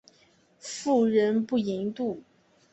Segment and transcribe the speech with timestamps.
[0.57, 2.21] 妇人不淫妒。